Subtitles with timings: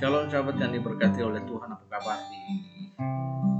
[0.00, 2.16] Shalom sahabat yang diberkati oleh Tuhan apa kabar?
[2.32, 2.40] Di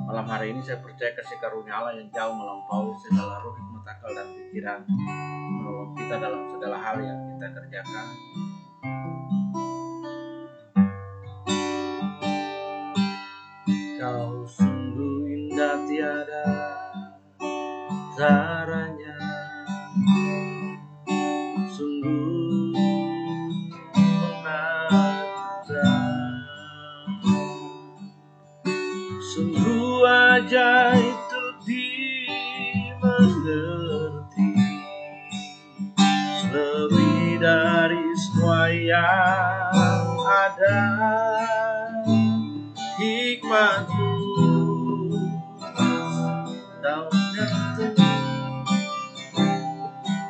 [0.08, 4.08] malam hari ini saya percaya kasih karunia Allah yang jauh melampaui segala roh hikmat akal
[4.16, 4.80] dan pikiran.
[4.88, 8.06] Menolong kita dalam segala hal yang kita kerjakan.
[14.00, 16.48] Kau sungguh indah tiada
[18.16, 18.59] caranya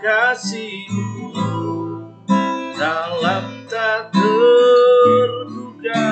[0.01, 1.29] kasihmu
[2.81, 6.09] dalam tak terduga.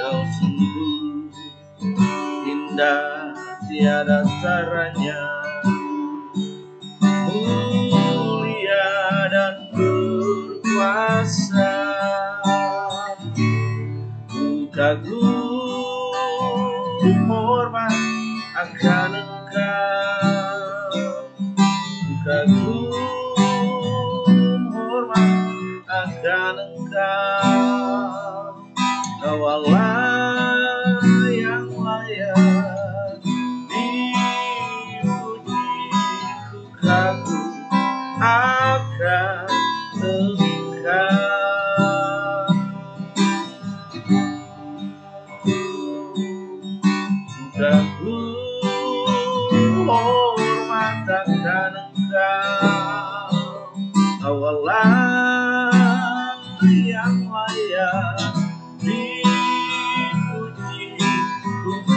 [0.00, 1.28] Kau sungguh
[2.48, 3.36] indah
[3.68, 5.41] tiada taranya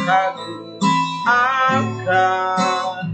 [0.05, 0.77] Ku kagum
[1.25, 3.09] akan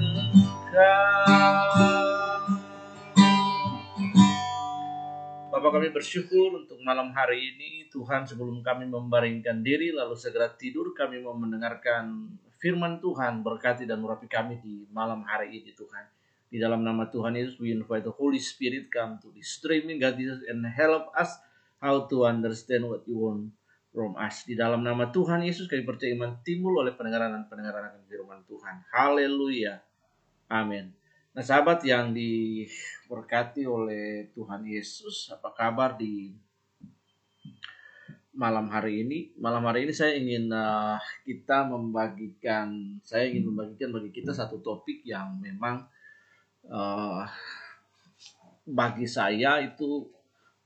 [5.47, 10.91] Bapak kami bersyukur untuk malam hari ini Tuhan sebelum kami membaringkan diri lalu segera tidur
[10.91, 12.27] kami mau mendengarkan
[12.59, 16.03] firman Tuhan berkati dan urapi kami di malam hari ini Tuhan.
[16.51, 20.19] Di dalam nama Tuhan Yesus we invite the Holy Spirit come to the streaming God
[20.19, 21.39] Jesus and help us
[21.79, 23.55] how to understand what you want
[23.91, 24.47] from us.
[24.47, 28.39] Di dalam nama Tuhan Yesus kami percaya iman timbul oleh pendengaran dan pendengaran akan firman
[28.47, 28.75] Tuhan.
[28.89, 29.83] Haleluya.
[30.47, 30.95] Amin.
[31.31, 36.35] Nah sahabat yang diberkati oleh Tuhan Yesus, apa kabar di
[38.35, 39.31] malam hari ini?
[39.39, 45.03] Malam hari ini saya ingin uh, kita membagikan, saya ingin membagikan bagi kita satu topik
[45.07, 45.87] yang memang
[46.67, 47.23] uh,
[48.67, 50.07] bagi saya itu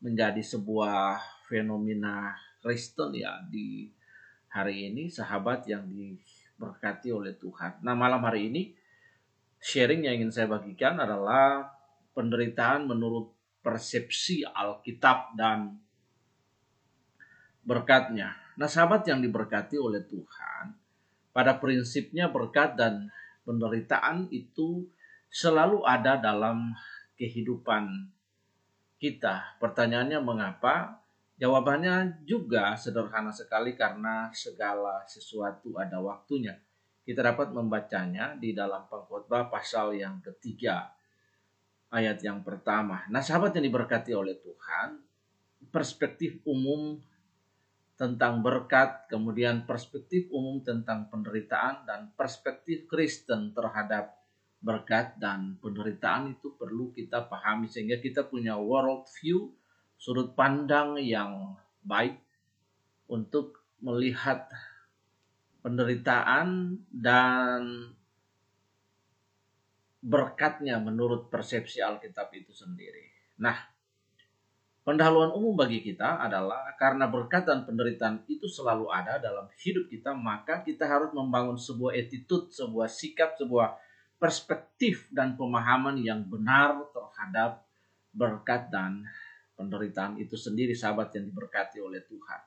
[0.01, 3.85] menjadi sebuah fenomena Kristen ya di
[4.49, 7.85] hari ini, sahabat yang diberkati oleh Tuhan.
[7.85, 8.73] Nah malam hari ini
[9.61, 11.69] sharing yang ingin saya bagikan adalah
[12.17, 13.29] penderitaan menurut
[13.61, 15.77] persepsi Alkitab dan
[17.65, 18.37] berkatnya.
[18.55, 20.77] Nah, sahabat yang diberkati oleh Tuhan,
[21.35, 23.09] pada prinsipnya berkat dan
[23.43, 24.87] penderitaan itu
[25.27, 26.71] selalu ada dalam
[27.19, 28.13] kehidupan
[29.01, 29.59] kita.
[29.59, 31.03] Pertanyaannya mengapa?
[31.35, 36.55] Jawabannya juga sederhana sekali karena segala sesuatu ada waktunya.
[37.03, 40.95] Kita dapat membacanya di dalam pengkhotbah pasal yang ketiga
[41.91, 43.03] ayat yang pertama.
[43.11, 44.99] Nah, sahabat yang diberkati oleh Tuhan,
[45.69, 46.99] perspektif umum
[47.95, 54.19] tentang berkat, kemudian perspektif umum tentang penderitaan dan perspektif Kristen terhadap
[54.59, 59.55] berkat dan penderitaan itu perlu kita pahami sehingga kita punya world view,
[59.95, 61.55] sudut pandang yang
[61.85, 62.19] baik
[63.09, 64.49] untuk melihat
[65.61, 67.89] penderitaan dan
[70.05, 73.09] berkatnya menurut persepsi Alkitab itu sendiri.
[73.41, 73.57] Nah,
[74.85, 80.13] pendahuluan umum bagi kita adalah karena berkat dan penderitaan itu selalu ada dalam hidup kita,
[80.13, 83.73] maka kita harus membangun sebuah attitude, sebuah sikap, sebuah
[84.21, 87.65] perspektif dan pemahaman yang benar terhadap
[88.13, 89.03] berkat dan
[89.55, 92.41] penderitaan itu sendiri, sahabat yang diberkati oleh Tuhan.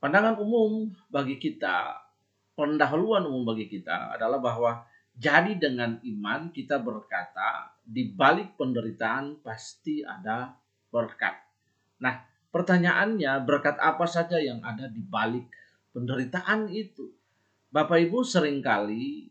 [0.00, 1.96] Pandangan umum bagi kita,
[2.56, 4.84] pendahuluan umum bagi kita adalah bahwa
[5.14, 10.58] jadi dengan iman kita berkata di balik penderitaan pasti ada
[10.90, 11.38] berkat.
[12.02, 12.18] Nah,
[12.50, 15.46] pertanyaannya berkat apa saja yang ada di balik
[15.94, 17.14] penderitaan itu?
[17.70, 19.30] Bapak Ibu sering kali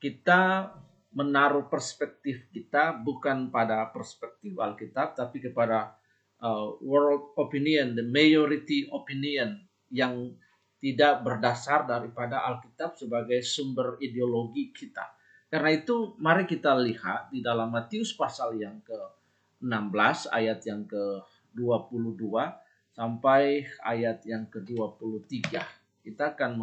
[0.00, 0.72] kita
[1.16, 5.96] menaruh perspektif kita bukan pada perspektif Alkitab tapi kepada
[6.44, 10.36] uh, world opinion, the majority opinion yang
[10.76, 15.16] tidak berdasar daripada Alkitab sebagai sumber ideologi kita.
[15.48, 22.28] Karena itu mari kita lihat di dalam Matius pasal yang ke-16 ayat yang ke-22
[22.92, 25.32] sampai ayat yang ke-23.
[26.04, 26.60] Kita akan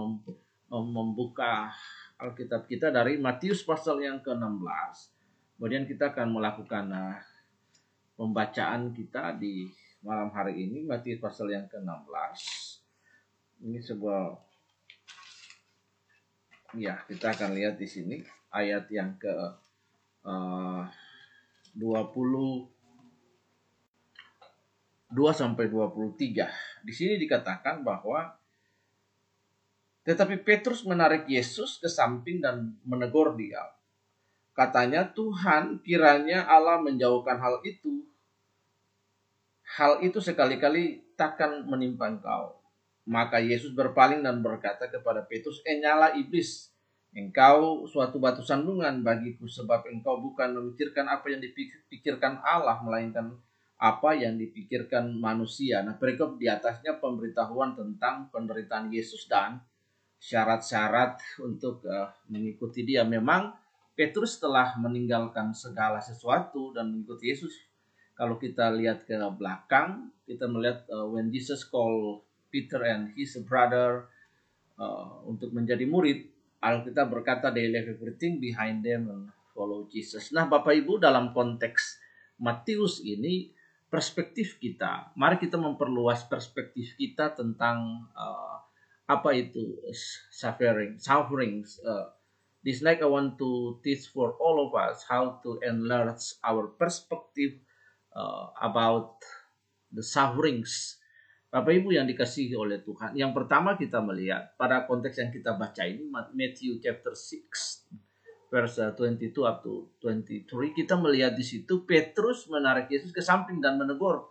[0.70, 1.74] membuka
[2.20, 5.14] Alkitab kita dari Matius pasal yang ke-16.
[5.58, 7.18] Kemudian kita akan melakukan uh,
[8.18, 9.68] pembacaan kita di
[10.04, 12.38] malam hari ini Matius pasal yang ke-16.
[13.64, 14.24] Ini sebuah
[16.76, 18.18] ya, kita akan lihat di sini
[18.54, 19.34] ayat yang ke
[20.28, 20.84] uh,
[21.74, 22.74] 20
[25.14, 26.82] 2 sampai 23.
[26.82, 28.34] Di sini dikatakan bahwa
[30.04, 33.64] tetapi Petrus menarik Yesus ke samping dan menegur dia.
[34.54, 38.04] Katanya, Tuhan kiranya Allah menjauhkan hal itu.
[39.80, 42.62] Hal itu sekali-kali takkan menimpa engkau.
[43.08, 46.70] Maka Yesus berpaling dan berkata kepada Petrus, Enyala iblis,
[47.16, 53.34] engkau suatu batu sandungan bagiku sebab engkau bukan memikirkan apa yang dipikirkan Allah, melainkan
[53.80, 55.82] apa yang dipikirkan manusia.
[55.82, 59.60] Nah, perikop di atasnya pemberitahuan tentang penderitaan Yesus dan
[60.24, 63.04] syarat-syarat untuk uh, mengikuti dia.
[63.04, 63.52] Memang
[63.92, 67.52] Petrus telah meninggalkan segala sesuatu dan mengikuti Yesus.
[68.16, 74.08] Kalau kita lihat ke belakang, kita melihat uh, when Jesus call Peter and his brother
[74.80, 76.32] uh, untuk menjadi murid,
[76.64, 80.32] Alkitab berkata they left everything behind them and follow Jesus.
[80.32, 82.00] Nah, Bapak Ibu dalam konteks
[82.40, 83.52] Matius ini
[83.92, 88.58] perspektif kita, mari kita memperluas perspektif kita tentang uh,
[89.10, 89.80] apa itu
[90.32, 92.08] suffering, sufferings, uh,
[92.64, 97.60] This night I want to teach for all of us how to enlarge our perspective
[98.16, 99.20] uh, about
[99.92, 100.96] the sufferings.
[101.52, 103.20] Bapak Ibu yang dikasihi oleh Tuhan.
[103.20, 107.44] Yang pertama kita melihat pada konteks yang kita baca ini Matthew chapter 6
[108.48, 113.76] verse 22 up to 23 kita melihat di situ Petrus menarik Yesus ke samping dan
[113.76, 114.24] menegur.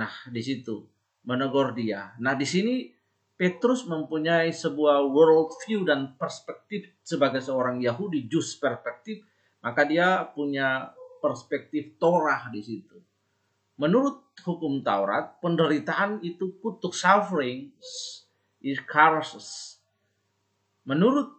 [0.00, 0.88] Nah, di situ
[1.28, 2.16] menegur dia.
[2.24, 2.88] Nah, di sini
[3.40, 9.24] Petrus mempunyai sebuah world view dan perspektif sebagai seorang Yahudi, jus perspektif,
[9.64, 10.92] maka dia punya
[11.24, 13.00] perspektif Torah di situ.
[13.80, 17.72] Menurut hukum Taurat, penderitaan itu kutuk suffering
[18.60, 19.80] is curses.
[20.84, 21.32] Menurut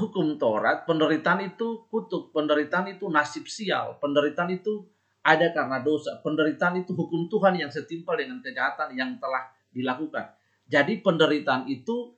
[0.00, 4.88] hukum Taurat, penderitaan itu kutuk, penderitaan itu nasib sial, penderitaan itu
[5.20, 9.44] ada karena dosa, penderitaan itu hukum Tuhan yang setimpal dengan kejahatan yang telah
[9.76, 10.39] dilakukan.
[10.70, 12.14] Jadi penderitaan itu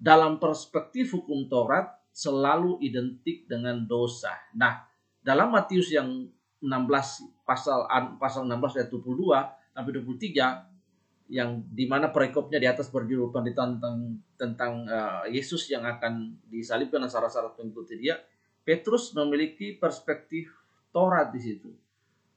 [0.00, 4.32] dalam perspektif hukum Taurat selalu identik dengan dosa.
[4.56, 4.88] Nah,
[5.20, 6.24] dalam Matius yang
[6.64, 7.84] 16 pasal
[8.16, 13.96] pasal 16 ayat 22 sampai 23 yang di mana perikopnya di atas berjudul penderitaan tentang
[14.34, 18.18] tentang uh, Yesus yang akan disalibkan dan syarat-syarat pengikuti dia,
[18.66, 20.50] Petrus memiliki perspektif
[20.90, 21.70] Taurat di situ.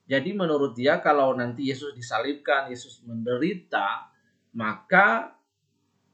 [0.05, 4.13] Jadi menurut dia kalau nanti Yesus disalibkan, Yesus menderita,
[4.53, 5.33] maka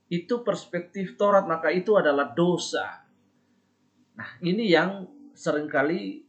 [0.09, 3.05] itu perspektif Taurat maka itu adalah dosa.
[4.17, 5.05] Nah, ini yang
[5.37, 6.25] sering kali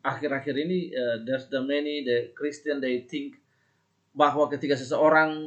[0.00, 3.38] akhir-akhir ini uh, there's the many the Christian they think
[4.14, 5.42] bahwa ketika seseorang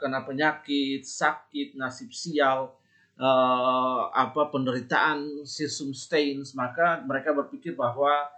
[0.00, 2.72] kena penyakit, sakit, nasib sial,
[3.20, 8.32] uh, apa penderitaan sisum stains, maka mereka berpikir bahwa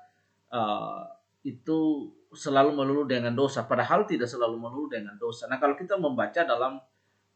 [0.50, 1.06] uh,
[1.46, 5.46] itu selalu melulu dengan dosa, padahal tidak selalu melulu dengan dosa.
[5.46, 6.82] Nah, kalau kita membaca dalam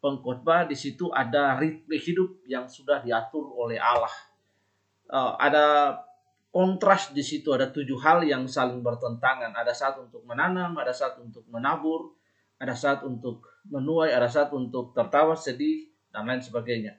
[0.02, 4.10] pengkhotbah di situ ada ritme hidup yang sudah diatur oleh Allah.
[5.06, 5.96] Uh, ada
[6.50, 9.54] kontras di situ ada tujuh hal yang saling bertentangan.
[9.54, 12.18] Ada saat untuk menanam, ada saat untuk menabur,
[12.58, 16.98] ada saat untuk menuai, ada saat untuk tertawa, sedih dan lain sebagainya.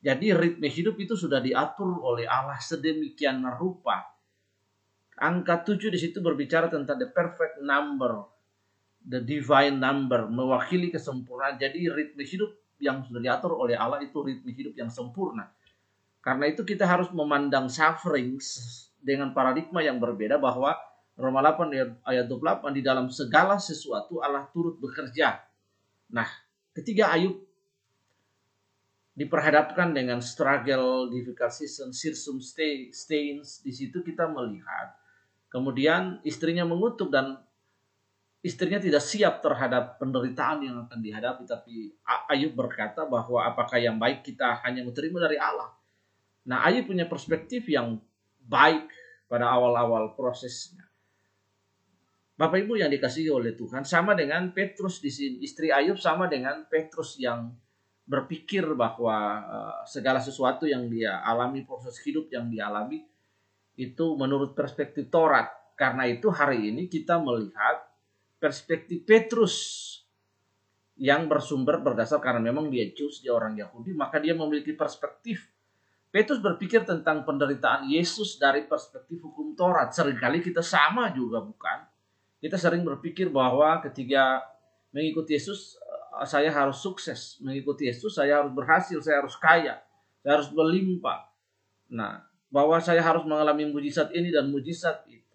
[0.00, 4.08] Jadi ritme hidup itu sudah diatur oleh Allah sedemikian rupa.
[5.18, 8.37] Angka tujuh di situ berbicara tentang the perfect number
[9.08, 11.56] the divine number, mewakili kesempurnaan.
[11.56, 15.48] Jadi ritme hidup yang sudah diatur oleh Allah itu ritme hidup yang sempurna.
[16.20, 18.36] Karena itu kita harus memandang suffering
[19.00, 20.76] dengan paradigma yang berbeda bahwa
[21.18, 25.40] Roma 8 ayat 28 di dalam segala sesuatu Allah turut bekerja.
[26.14, 26.28] Nah,
[26.76, 27.42] ketika Ayub
[29.18, 34.94] diperhadapkan dengan struggle, difficult season, sirsum stains, di situ kita melihat
[35.50, 37.40] kemudian istrinya mengutuk dan
[38.38, 41.90] istrinya tidak siap terhadap penderitaan yang akan dihadapi tapi
[42.30, 45.74] Ayub berkata bahwa apakah yang baik kita hanya menerima dari Allah.
[46.46, 47.98] Nah, Ayub punya perspektif yang
[48.46, 48.88] baik
[49.26, 50.86] pada awal-awal prosesnya.
[52.38, 56.62] Bapak Ibu yang dikasihi oleh Tuhan sama dengan Petrus di sini, istri Ayub sama dengan
[56.70, 57.50] Petrus yang
[58.06, 63.02] berpikir bahwa uh, segala sesuatu yang dia alami, proses hidup yang dialami
[63.74, 65.50] itu menurut perspektif Taurat.
[65.74, 67.87] Karena itu hari ini kita melihat
[68.38, 69.54] perspektif Petrus
[70.98, 75.46] yang bersumber berdasar karena memang dia Jews, dia orang Yahudi, maka dia memiliki perspektif.
[76.08, 79.92] Petrus berpikir tentang penderitaan Yesus dari perspektif hukum Taurat.
[79.92, 81.84] Seringkali kita sama juga bukan?
[82.40, 84.40] Kita sering berpikir bahwa ketika
[84.90, 89.78] mengikuti Yesus eh, saya harus sukses, mengikuti Yesus saya harus berhasil, saya harus kaya,
[90.24, 91.28] saya harus berlimpah.
[91.92, 95.27] Nah, bahwa saya harus mengalami mujizat ini dan mujizat itu.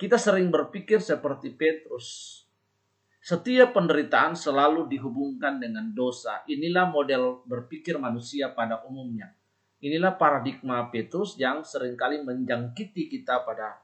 [0.00, 2.40] Kita sering berpikir seperti Petrus.
[3.20, 6.40] Setiap penderitaan selalu dihubungkan dengan dosa.
[6.48, 9.28] Inilah model berpikir manusia pada umumnya.
[9.84, 13.76] Inilah paradigma Petrus yang sering kali menjangkiti kita pada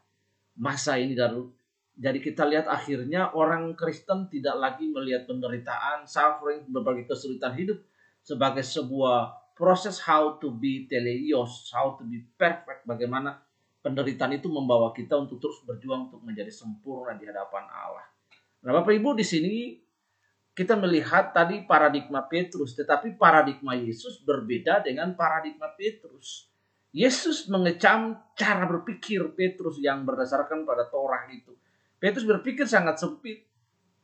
[0.56, 1.52] masa ini dan
[1.96, 7.80] jadi kita lihat akhirnya orang Kristen tidak lagi melihat penderitaan, suffering, berbagai kesulitan hidup
[8.20, 13.40] sebagai sebuah proses how to be teleios, how to be perfect, bagaimana
[13.86, 18.02] penderitaan itu membawa kita untuk terus berjuang untuk menjadi sempurna di hadapan Allah.
[18.66, 19.78] Nah, Bapak Ibu di sini
[20.50, 26.50] kita melihat tadi paradigma Petrus, tetapi paradigma Yesus berbeda dengan paradigma Petrus.
[26.90, 31.54] Yesus mengecam cara berpikir Petrus yang berdasarkan pada Torah itu.
[32.02, 33.46] Petrus berpikir sangat sempit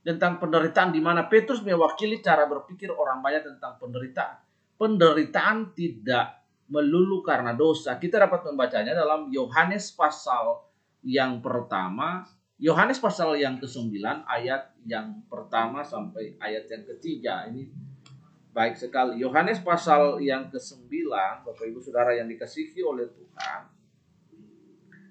[0.06, 4.38] tentang penderitaan di mana Petrus mewakili cara berpikir orang banyak tentang penderitaan.
[4.78, 6.41] Penderitaan tidak
[6.72, 8.00] melulu karena dosa.
[8.00, 10.64] Kita dapat membacanya dalam Yohanes pasal
[11.04, 12.24] yang pertama,
[12.56, 17.44] Yohanes pasal yang ke-9 ayat yang pertama sampai ayat yang ketiga.
[17.52, 17.68] Ini
[18.56, 19.20] baik sekali.
[19.20, 20.88] Yohanes pasal yang ke-9,
[21.44, 23.60] Bapak Ibu Saudara yang dikasihi oleh Tuhan.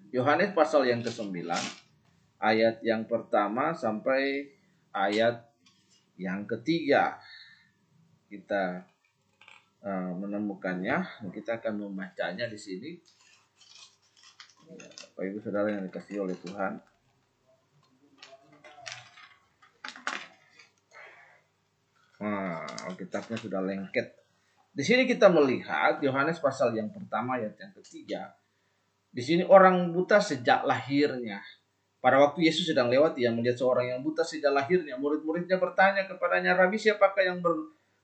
[0.10, 1.46] Yohanes pasal yang ke-9
[2.42, 4.50] ayat yang pertama sampai
[4.90, 5.46] ayat
[6.18, 7.22] yang ketiga.
[8.32, 8.91] Kita
[9.86, 11.30] uh, menemukannya.
[11.34, 12.92] Kita akan membacanya di sini.
[14.72, 16.74] Ya, Bapak Ibu Saudara yang dikasih oleh Tuhan.
[22.22, 24.14] Nah, Alkitabnya sudah lengket.
[24.72, 28.32] Di sini kita melihat Yohanes pasal yang pertama ayat yang ketiga.
[29.12, 31.44] Di sini orang buta sejak lahirnya.
[32.00, 34.98] Pada waktu Yesus sedang lewat, ia melihat seorang yang buta sejak lahirnya.
[34.98, 37.54] Murid-muridnya bertanya kepadanya, Rabi siapakah yang ber,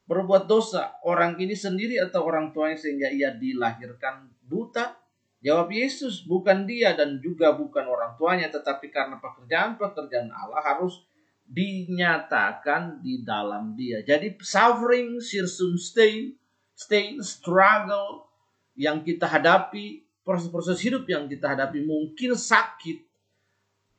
[0.08, 4.96] berbuat dosa orang ini sendiri atau orang tuanya sehingga ia dilahirkan buta?
[5.44, 11.06] Jawab Yesus, bukan dia dan juga bukan orang tuanya, tetapi karena pekerjaan-pekerjaan Allah harus
[11.46, 14.02] dinyatakan di dalam dia.
[14.02, 16.34] Jadi suffering, sirsum stain,
[17.22, 18.28] struggle
[18.74, 23.08] yang kita hadapi, proses-proses hidup yang kita hadapi mungkin sakit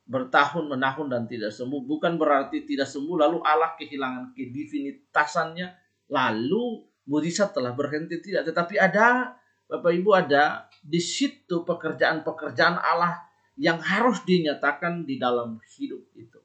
[0.08, 1.84] bertahun-menahun dan tidak sembuh.
[1.84, 9.38] Bukan berarti tidak sembuh lalu Allah kehilangan kedivinitasannya lalu mujizat telah berhenti tidak tetapi ada
[9.68, 13.20] Bapak Ibu ada di situ pekerjaan-pekerjaan Allah
[13.60, 16.40] yang harus dinyatakan di dalam hidup itu.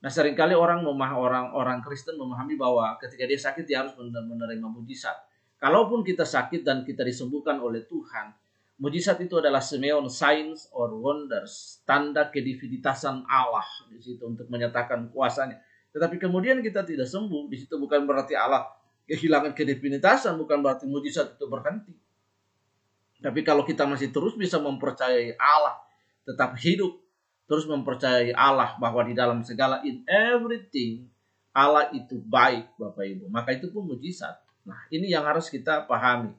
[0.00, 3.98] Nah sering kali orang memah orang orang Kristen memahami bahwa ketika dia sakit dia harus
[3.98, 5.18] menerima mujizat.
[5.60, 8.32] Kalaupun kita sakit dan kita disembuhkan oleh Tuhan,
[8.80, 15.60] mujizat itu adalah semeon signs or wonders, tanda kedivinitasan Allah di situ untuk menyatakan kuasanya.
[15.92, 18.64] Tetapi kemudian kita tidak sembuh, di situ bukan berarti Allah
[19.10, 21.90] kehilangan kedefinitasan bukan berarti mujizat itu berhenti.
[23.18, 25.82] Tapi kalau kita masih terus bisa mempercayai Allah,
[26.22, 26.94] tetap hidup,
[27.50, 31.10] terus mempercayai Allah bahwa di dalam segala in everything
[31.50, 33.26] Allah itu baik Bapak Ibu.
[33.26, 34.38] Maka itu pun mujizat.
[34.62, 36.30] Nah ini yang harus kita pahami.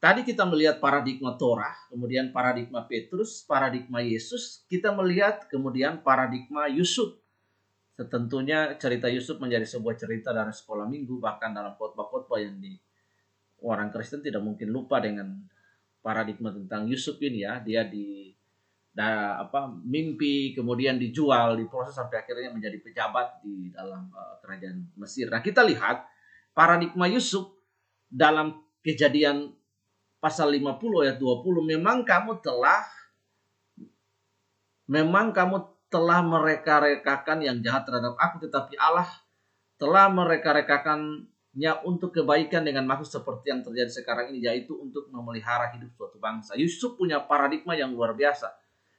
[0.00, 7.16] Tadi kita melihat paradigma Torah, kemudian paradigma Petrus, paradigma Yesus, kita melihat kemudian paradigma Yusuf.
[7.96, 12.76] Tentunya cerita Yusuf menjadi sebuah cerita dari sekolah minggu bahkan dalam khotbah-khotbah yang di
[13.64, 15.40] orang Kristen tidak mungkin lupa dengan
[16.04, 18.28] paradigma tentang Yusuf ini ya dia di
[18.92, 25.32] da, apa mimpi kemudian dijual diproses sampai akhirnya menjadi pejabat di dalam uh, kerajaan Mesir.
[25.32, 26.04] Nah kita lihat
[26.56, 27.48] paradigma Yusuf
[28.08, 29.52] dalam kejadian
[30.16, 32.84] pasal 50 ayat 20 memang kamu telah
[34.88, 39.06] memang kamu telah mereka-rekakan yang jahat terhadap aku, tetapi Allah
[39.76, 45.94] telah mereka-rekakannya untuk kebaikan dengan maksud seperti yang terjadi sekarang ini, yaitu untuk memelihara hidup
[45.94, 46.58] suatu bangsa.
[46.58, 48.50] Yusuf punya paradigma yang luar biasa.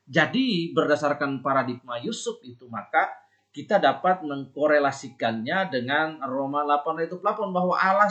[0.07, 3.11] Jadi berdasarkan paradigma Yusuf itu maka
[3.51, 8.07] kita dapat mengkorelasikannya dengan Roma 8 ayat 8 bahwa Allah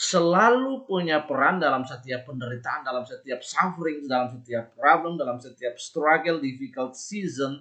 [0.00, 6.40] selalu punya peran dalam setiap penderitaan, dalam setiap suffering, dalam setiap problem, dalam setiap struggle,
[6.40, 7.60] difficult season.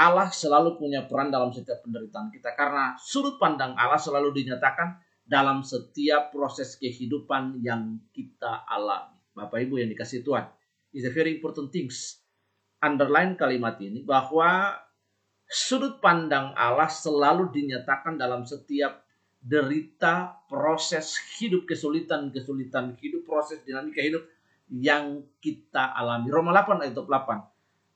[0.00, 4.96] Allah selalu punya peran dalam setiap penderitaan kita karena sudut pandang Allah selalu dinyatakan
[5.28, 9.20] dalam setiap proses kehidupan yang kita alami.
[9.36, 10.48] Bapak Ibu yang dikasih Tuhan,
[10.96, 12.16] is a very important things.
[12.80, 14.72] Underline kalimat ini bahwa
[15.44, 19.04] sudut pandang Allah selalu dinyatakan dalam setiap
[19.40, 24.24] derita, proses hidup, kesulitan-kesulitan hidup, proses dinamika hidup
[24.68, 26.28] yang kita alami.
[26.28, 27.50] Roma 8 ayat 8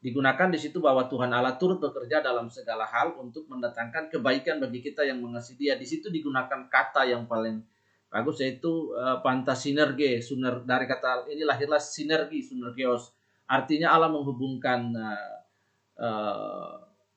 [0.05, 4.85] digunakan di situ bahwa Tuhan Allah turut bekerja dalam segala hal untuk mendatangkan kebaikan bagi
[4.85, 5.75] kita yang mengasihi Dia.
[5.81, 7.65] Di situ digunakan kata yang paling
[8.13, 13.17] bagus yaitu uh, pantas sinergi, suner dari kata ini lahirlah sinergi, sinergios.
[13.49, 14.93] Artinya Allah menghubungkan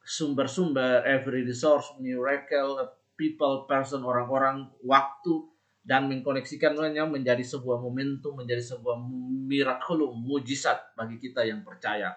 [0.07, 2.88] sumber-sumber, uh, uh, every resource, miracle,
[3.18, 5.50] people, person, orang-orang, waktu
[5.88, 9.02] dan mengkoneksikannya menjadi sebuah momentum, menjadi sebuah
[9.48, 12.14] miracle, mujizat bagi kita yang percaya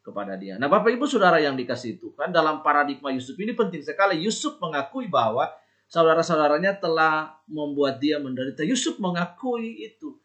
[0.00, 0.56] kepada dia.
[0.56, 4.24] Nah, Bapak Ibu Saudara yang dikasih Tuhan, dalam paradigma Yusuf ini penting sekali.
[4.24, 5.50] Yusuf mengakui bahwa
[5.90, 8.64] saudara-saudaranya telah membuat dia menderita.
[8.64, 10.16] Yusuf mengakui itu.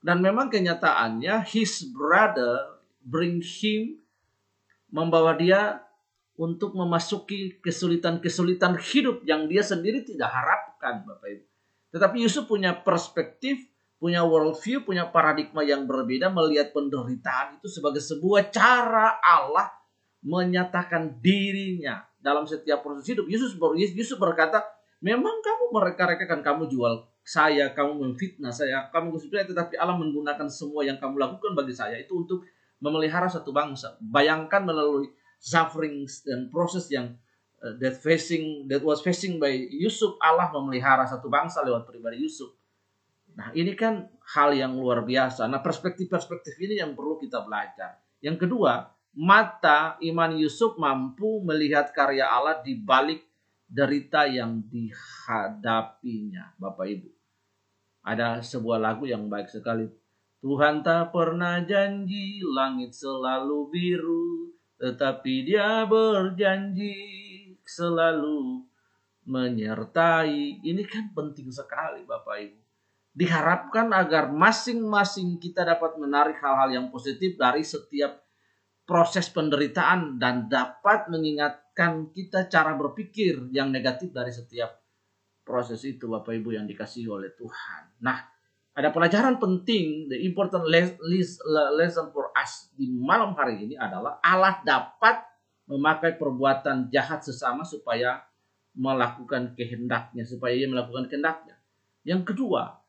[0.00, 4.00] Dan memang kenyataannya his brother bring him
[4.88, 5.84] membawa dia
[6.40, 11.44] untuk memasuki kesulitan-kesulitan hidup yang dia sendiri tidak harapkan Bapak Ibu.
[11.92, 13.60] Tetapi Yusuf punya perspektif
[14.00, 19.68] punya worldview, punya paradigma yang berbeda, melihat penderitaan itu sebagai sebuah cara Allah
[20.24, 23.28] menyatakan dirinya dalam setiap proses hidup.
[23.28, 24.64] Yesus, Yesus berkata,
[25.04, 30.80] memang kamu mereka-rekakan, kamu jual saya, kamu memfitnah saya, kamu gosipnya, tetapi Allah menggunakan semua
[30.80, 32.40] yang kamu lakukan bagi saya itu untuk
[32.80, 34.00] memelihara satu bangsa.
[34.00, 37.16] Bayangkan melalui suffering dan proses yang
[37.64, 42.52] uh, that facing that was facing by Yusuf, Allah memelihara satu bangsa lewat pribadi Yusuf.
[43.34, 44.04] Nah, ini kan
[44.36, 45.48] hal yang luar biasa.
[45.48, 47.96] Nah, perspektif-perspektif ini yang perlu kita belajar.
[48.20, 53.24] Yang kedua, mata iman Yusuf mampu melihat karya Allah di balik
[53.70, 57.08] derita yang dihadapinya, Bapak Ibu.
[58.02, 59.86] Ada sebuah lagu yang baik sekali.
[60.40, 66.96] Tuhan tak pernah janji langit selalu biru, tetapi dia berjanji
[67.62, 68.64] selalu
[69.28, 70.64] menyertai.
[70.64, 72.60] Ini kan penting sekali Bapak Ibu
[73.10, 78.22] diharapkan agar masing-masing kita dapat menarik hal-hal yang positif dari setiap
[78.86, 84.78] proses penderitaan dan dapat mengingatkan kita cara berpikir yang negatif dari setiap
[85.42, 87.98] proses itu Bapak Ibu yang dikasih oleh Tuhan.
[88.02, 88.29] Nah,
[88.80, 95.20] ada pelajaran penting, the important lesson for us di malam hari ini adalah Allah dapat
[95.68, 98.24] memakai perbuatan jahat sesama supaya
[98.72, 101.60] melakukan kehendaknya, supaya ia melakukan kehendaknya.
[102.08, 102.80] Yang kedua,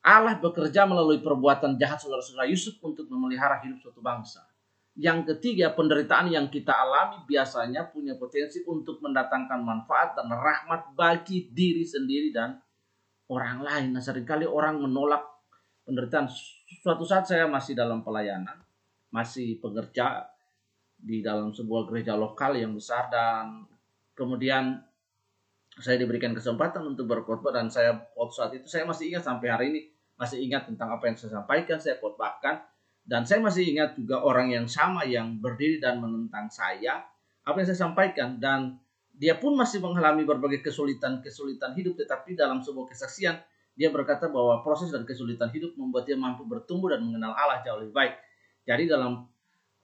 [0.00, 4.40] Allah bekerja melalui perbuatan jahat saudara-saudara Yusuf untuk memelihara hidup suatu bangsa.
[4.98, 11.52] Yang ketiga, penderitaan yang kita alami biasanya punya potensi untuk mendatangkan manfaat dan rahmat bagi
[11.52, 12.58] diri sendiri dan
[13.28, 13.86] orang lain.
[13.96, 15.24] Nah, sering kali orang menolak
[15.84, 16.28] penderitaan.
[16.80, 18.60] Suatu saat saya masih dalam pelayanan,
[19.12, 20.28] masih pekerja
[20.98, 23.62] di dalam sebuah gereja lokal yang besar dan
[24.18, 24.82] kemudian
[25.78, 29.66] saya diberikan kesempatan untuk berkhotbah dan saya waktu saat itu saya masih ingat sampai hari
[29.70, 29.80] ini
[30.18, 32.66] masih ingat tentang apa yang saya sampaikan saya khotbahkan
[33.06, 37.06] dan saya masih ingat juga orang yang sama yang berdiri dan menentang saya
[37.46, 38.74] apa yang saya sampaikan dan
[39.18, 43.36] dia pun masih mengalami berbagai kesulitan-kesulitan hidup tetapi dalam sebuah kesaksian
[43.74, 47.78] dia berkata bahwa proses dan kesulitan hidup membuat dia mampu bertumbuh dan mengenal Allah jauh
[47.78, 48.14] lebih baik.
[48.66, 49.26] Jadi dalam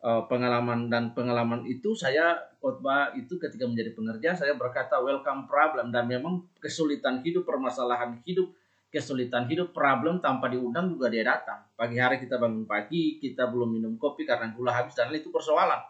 [0.02, 5.94] uh, pengalaman dan pengalaman itu saya khotbah itu ketika menjadi pengerja saya berkata welcome problem
[5.94, 8.50] dan memang kesulitan hidup permasalahan hidup
[8.94, 11.66] kesulitan hidup, problem tanpa diundang juga dia datang.
[11.74, 15.82] Pagi hari kita bangun pagi, kita belum minum kopi karena gula habis dan itu persoalan.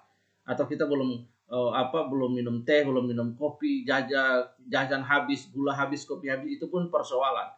[0.49, 5.77] Atau kita belum uh, apa belum minum teh, belum minum kopi, jajan jajan habis, gula
[5.77, 7.53] habis, kopi habis itu pun persoalan.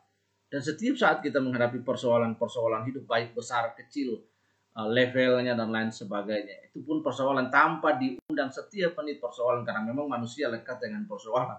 [0.47, 4.23] Dan setiap saat kita menghadapi persoalan-persoalan hidup baik besar kecil
[4.79, 10.07] uh, levelnya dan lain sebagainya, itu pun persoalan tanpa diundang setiap menit persoalan karena memang
[10.07, 11.59] manusia lekat dengan persoalan.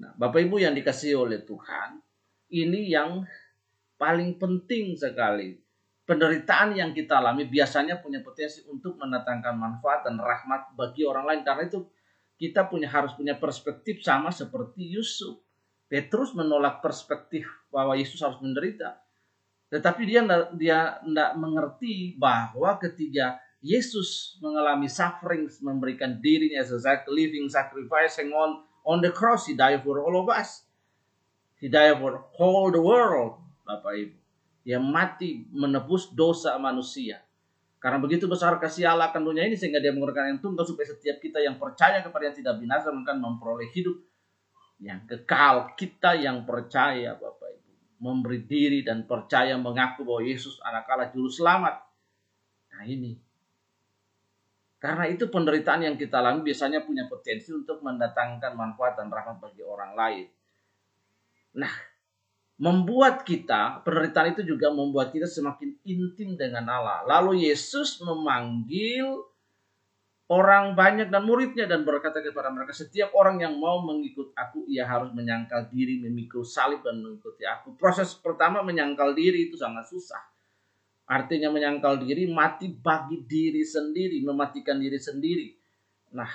[0.00, 1.98] Nah, Bapak Ibu yang dikasih oleh Tuhan,
[2.54, 3.26] ini yang
[4.00, 5.60] paling penting sekali.
[6.10, 11.46] Penderitaan yang kita alami biasanya punya potensi untuk mendatangkan manfaat dan rahmat bagi orang lain.
[11.46, 11.86] Karena itu
[12.34, 15.38] kita punya harus punya perspektif sama seperti Yusuf.
[15.86, 18.98] Petrus menolak perspektif bahwa Yesus harus menderita.
[19.70, 20.26] Tetapi dia
[20.58, 28.34] dia tidak mengerti bahwa ketika Yesus mengalami suffering, memberikan dirinya as a living sacrifice, hang
[28.34, 30.66] on on the cross, he died for all of us.
[31.60, 33.36] Hidayah for whole the world,
[33.68, 34.19] Bapak Ibu.
[34.64, 37.24] Yang mati menebus dosa manusia.
[37.80, 41.16] Karena begitu besar kasih Allah akan dunia ini sehingga dia mengurangkan yang tunggal supaya setiap
[41.16, 43.96] kita yang percaya kepada yang tidak binasa akan memperoleh hidup
[44.84, 45.72] yang kekal.
[45.72, 47.70] Kita yang percaya Bapak Ibu
[48.00, 51.74] memberi diri dan percaya mengaku bahwa Yesus anak Allah juru selamat.
[52.76, 53.12] Nah ini.
[54.80, 59.60] Karena itu penderitaan yang kita alami biasanya punya potensi untuk mendatangkan manfaat dan rahmat bagi
[59.60, 60.26] orang lain.
[61.60, 61.68] Nah,
[62.60, 67.00] membuat kita, penderitaan itu juga membuat kita semakin intim dengan Allah.
[67.08, 69.08] Lalu Yesus memanggil
[70.28, 74.84] orang banyak dan muridnya dan berkata kepada mereka, setiap orang yang mau mengikut aku, ia
[74.84, 77.80] harus menyangkal diri, memikul salib dan mengikuti aku.
[77.80, 80.20] Proses pertama menyangkal diri itu sangat susah.
[81.08, 85.48] Artinya menyangkal diri, mati bagi diri sendiri, mematikan diri sendiri.
[86.12, 86.30] Nah,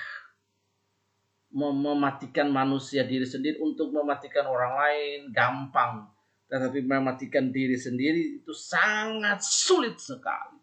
[1.54, 6.15] mematikan manusia diri sendiri untuk mematikan orang lain gampang
[6.46, 10.62] tetapi mematikan diri sendiri itu sangat sulit sekali.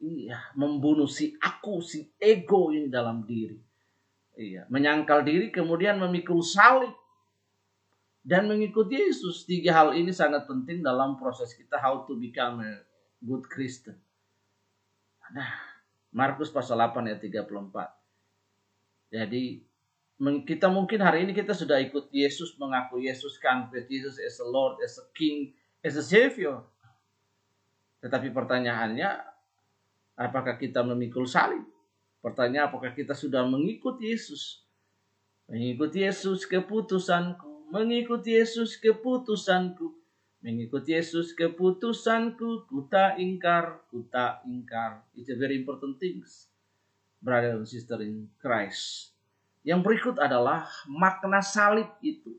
[0.00, 3.60] Iya, membunuh si aku, si ego ini dalam diri.
[4.40, 6.96] Iya, menyangkal diri kemudian memikul salib
[8.24, 9.44] dan mengikuti Yesus.
[9.44, 12.80] Tiga hal ini sangat penting dalam proses kita how to become a
[13.20, 14.00] good Christian.
[15.36, 15.52] Nah,
[16.10, 19.12] Markus pasal 8 ayat 34.
[19.12, 19.62] Jadi
[20.20, 24.76] kita mungkin hari ini kita sudah ikut Yesus, mengaku Yesus, confess Jesus as a Lord,
[24.84, 26.60] as a King, as a Savior.
[28.04, 29.16] Tetapi pertanyaannya,
[30.20, 31.64] apakah kita memikul salib?
[32.20, 34.60] Pertanyaan apakah kita sudah mengikuti Yesus?
[35.48, 39.88] Mengikuti Yesus keputusanku, mengikuti Yesus keputusanku,
[40.44, 45.00] mengikuti Yesus keputusanku, ku tak ingkar, ku tak ingkar.
[45.16, 46.52] It's a very important things,
[47.24, 49.16] brother and sister in Christ.
[49.70, 52.34] Yang berikut adalah makna salib itu.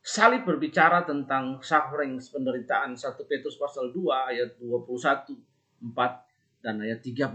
[0.00, 2.96] Salib berbicara tentang suffering, penderitaan.
[2.96, 5.36] 1 Petrus pasal 2 ayat 21,
[5.84, 7.28] 4, dan ayat 13.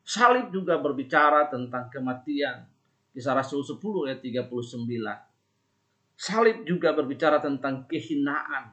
[0.00, 2.64] Salib juga berbicara tentang kematian.
[3.12, 4.88] Kisah Rasul 10 ayat 39.
[6.16, 8.72] Salib juga berbicara tentang kehinaan.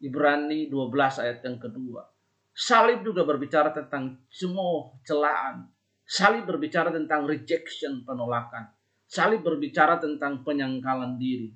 [0.00, 2.08] Ibrani 12 ayat yang kedua.
[2.56, 5.68] Salib juga berbicara tentang semua celaan,
[6.12, 8.68] Salib berbicara tentang rejection, penolakan.
[9.08, 11.48] Salib berbicara tentang penyangkalan diri.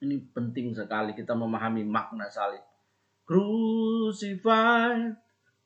[0.00, 2.64] Ini penting sekali kita memahami makna salib.
[3.28, 5.12] Crucified,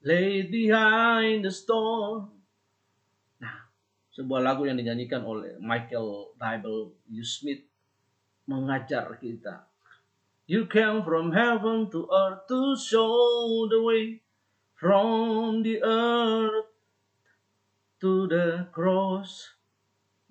[0.03, 2.35] laid behind the stone.
[3.39, 3.71] Nah,
[4.11, 7.23] sebuah lagu yang dinyanyikan oleh Michael W.
[7.23, 7.63] Smith
[8.51, 9.71] mengajar kita.
[10.51, 14.19] You came from heaven to earth to show the way
[14.75, 16.72] from the earth
[18.03, 19.55] to the cross.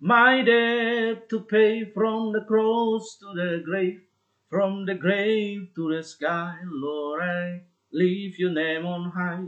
[0.03, 4.03] My debt to pay from the cross to the grave,
[4.51, 7.63] from the grave to the sky, Lord, I
[7.95, 9.47] leave your name on high.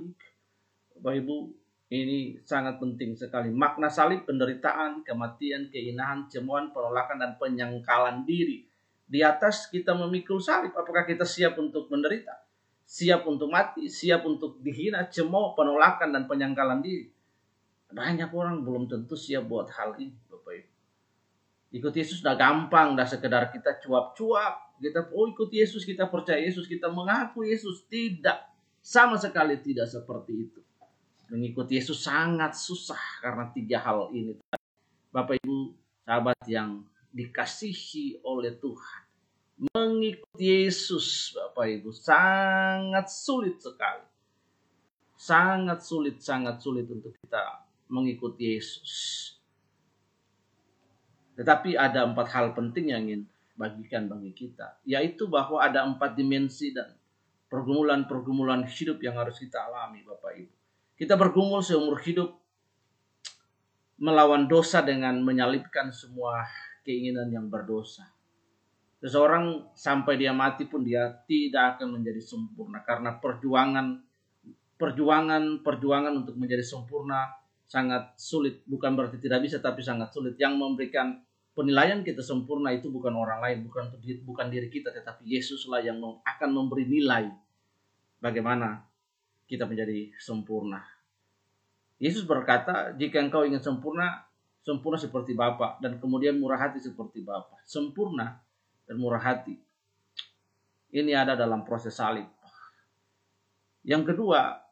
[0.95, 1.51] Bapak Ibu,
[1.91, 3.51] ini sangat penting sekali.
[3.51, 8.63] Makna salib, penderitaan, kematian, keinahan, cemuan, penolakan, dan penyangkalan diri.
[9.03, 12.39] Di atas kita memikul salib, apakah kita siap untuk menderita?
[12.87, 17.12] Siap untuk mati, siap untuk dihina, cemooh, penolakan, dan penyangkalan diri.
[17.93, 20.69] Banyak orang belum tentu siap buat hal ini, Bapak Ibu.
[21.77, 24.77] Ikut Yesus udah gampang, udah sekedar kita cuap-cuap.
[24.81, 27.85] Kita, oh ikut Yesus, kita percaya Yesus, kita mengaku Yesus.
[27.85, 28.37] Tidak,
[28.81, 30.59] sama sekali tidak seperti itu.
[31.29, 34.37] Mengikuti Yesus sangat susah karena tiga hal ini.
[35.13, 36.81] Bapak Ibu, sahabat yang
[37.13, 39.01] dikasihi oleh Tuhan.
[39.69, 44.09] Mengikuti Yesus, Bapak Ibu, sangat sulit sekali.
[45.13, 47.62] Sangat sulit, sangat sulit untuk kita
[47.93, 48.91] mengikuti Yesus.
[51.37, 56.73] Tetapi ada empat hal penting yang ingin bagikan bagi kita, yaitu bahwa ada empat dimensi
[56.73, 56.89] dan
[57.53, 60.53] pergumulan-pergumulan hidup yang harus kita alami, Bapak Ibu.
[60.97, 62.33] Kita bergumul seumur hidup
[64.01, 66.49] melawan dosa dengan menyalipkan semua
[66.81, 68.09] keinginan yang berdosa.
[69.03, 73.99] Seseorang sampai dia mati pun dia tidak akan menjadi sempurna karena perjuangan
[74.79, 77.42] perjuangan perjuangan untuk menjadi sempurna
[77.73, 80.37] sangat sulit, bukan berarti tidak bisa tapi sangat sulit.
[80.37, 81.25] Yang memberikan
[81.57, 83.89] penilaian kita sempurna itu bukan orang lain, bukan
[84.21, 87.33] bukan diri kita, tetapi Yesuslah yang akan memberi nilai
[88.21, 88.85] bagaimana
[89.49, 90.85] kita menjadi sempurna.
[91.97, 94.21] Yesus berkata, jika engkau ingin sempurna,
[94.61, 97.57] sempurna seperti Bapa dan kemudian murah hati seperti Bapa.
[97.65, 98.37] Sempurna
[98.85, 99.57] dan murah hati.
[100.93, 102.29] Ini ada dalam proses salib.
[103.81, 104.62] Yang kedua,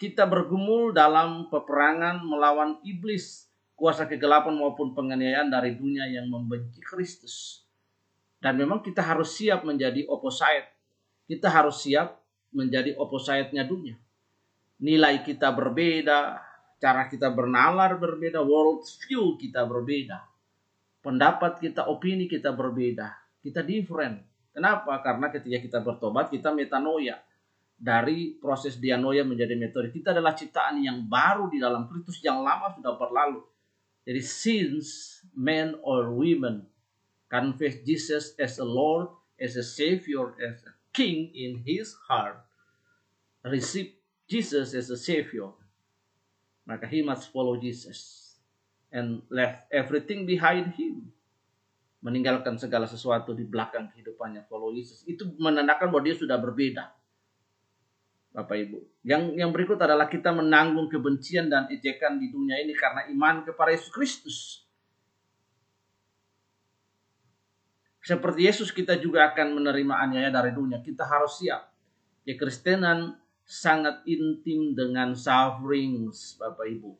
[0.00, 7.68] kita bergumul dalam peperangan melawan iblis, kuasa kegelapan maupun penganiayaan dari dunia yang membenci Kristus.
[8.40, 10.72] Dan memang kita harus siap menjadi opposite.
[11.28, 12.16] Kita harus siap
[12.56, 14.00] menjadi opposite-nya dunia.
[14.80, 16.40] nilai kita berbeda,
[16.80, 20.24] cara kita bernalar berbeda, world view kita berbeda.
[21.04, 23.12] Pendapat kita, opini kita berbeda.
[23.44, 24.24] Kita different.
[24.56, 24.96] Kenapa?
[25.04, 27.20] Karena ketika kita bertobat, kita metanoia.
[27.80, 29.88] Dari proses dianoia menjadi metode.
[29.88, 33.40] Kita adalah ciptaan yang baru di dalam Kristus yang lama sudah berlalu.
[34.04, 36.68] Jadi since men or women
[37.32, 39.08] confess Jesus as a Lord,
[39.40, 42.42] as a Savior, as a King in his heart,
[43.46, 43.96] receive
[44.28, 45.54] Jesus as a Savior,
[46.68, 48.30] maka he must follow Jesus
[48.92, 51.14] and left everything behind him.
[52.00, 55.04] Meninggalkan segala sesuatu di belakang kehidupannya follow Jesus.
[55.04, 56.99] Itu menandakan bahwa dia sudah berbeda.
[58.30, 58.78] Bapak Ibu.
[59.02, 63.74] Yang yang berikut adalah kita menanggung kebencian dan ejekan di dunia ini karena iman kepada
[63.74, 64.38] Yesus Kristus.
[68.00, 70.78] Seperti Yesus kita juga akan menerima aniaya dari dunia.
[70.78, 71.74] Kita harus siap.
[72.22, 76.90] Ya Kristenan sangat intim dengan sufferings Bapak Ibu.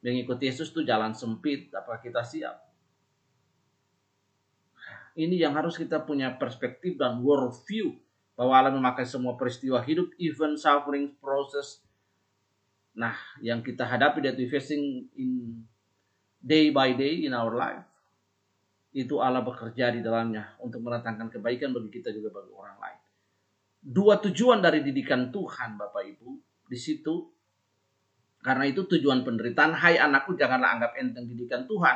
[0.00, 2.56] Mengikuti Yesus itu jalan sempit, apa kita siap?
[5.18, 7.98] Ini yang harus kita punya perspektif dan world view
[8.40, 11.84] bahwa Allah memakai semua peristiwa hidup, even suffering process.
[12.96, 13.12] Nah,
[13.44, 15.60] yang kita hadapi that we facing in
[16.40, 17.84] day by day in our life,
[18.96, 23.00] itu Allah bekerja di dalamnya untuk mendatangkan kebaikan bagi kita juga bagi orang lain.
[23.76, 26.30] Dua tujuan dari didikan Tuhan Bapak Ibu
[26.64, 27.28] di situ.
[28.40, 31.92] Karena itu tujuan penderitaan hai anakku janganlah anggap enteng didikan Tuhan.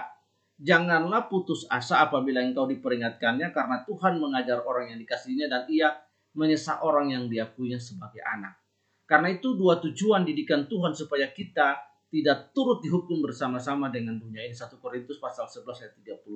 [0.60, 5.88] Janganlah putus asa apabila engkau diperingatkannya karena Tuhan mengajar orang yang dikasihnya dan ia
[6.34, 8.58] menyesal orang yang diakuinya sebagai anak
[9.06, 11.78] karena itu dua tujuan didikan Tuhan supaya kita
[12.10, 16.30] tidak turut dihukum bersama-sama dengan dunia ini 1 Korintus pasal 11 ayat 32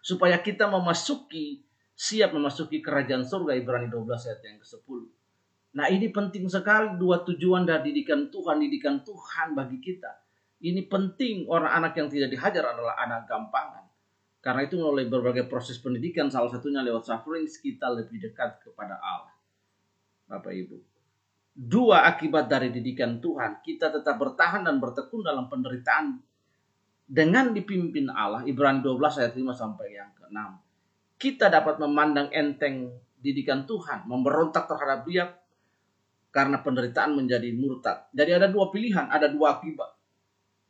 [0.00, 5.00] supaya kita memasuki siap memasuki kerajaan surga Ibrani 12 ayat yang ke-10.
[5.80, 10.12] Nah ini penting sekali dua tujuan dari didikan Tuhan, didikan Tuhan bagi kita.
[10.60, 13.84] Ini penting orang anak yang tidak dihajar adalah anak gampangan.
[14.46, 19.34] Karena itu melalui berbagai proses pendidikan, salah satunya lewat suffering, kita lebih dekat kepada Allah.
[20.30, 20.78] Bapak Ibu.
[21.56, 26.22] Dua akibat dari didikan Tuhan, kita tetap bertahan dan bertekun dalam penderitaan
[27.10, 28.46] dengan dipimpin Allah.
[28.46, 30.66] Ibrani 12 ayat 5 sampai yang ke-6
[31.16, 35.32] kita dapat memandang enteng didikan Tuhan, memberontak terhadap dia
[36.28, 38.12] karena penderitaan menjadi murtad.
[38.12, 39.95] Jadi ada dua pilihan, ada dua akibat.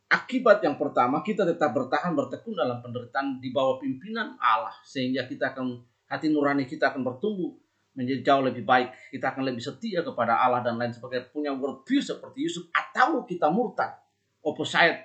[0.07, 5.51] Akibat yang pertama, kita tetap bertahan bertekun dalam penderitaan di bawah pimpinan Allah sehingga kita
[5.51, 7.51] akan hati nurani kita akan bertumbuh
[7.91, 8.93] menjadi jauh lebih baik.
[9.11, 11.27] Kita akan lebih setia kepada Allah dan lain sebagainya.
[11.33, 13.99] Punya worldview seperti Yusuf atau kita murtad.
[14.45, 15.03] Opposite.